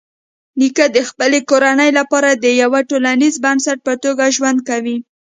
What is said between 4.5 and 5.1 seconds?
کوي.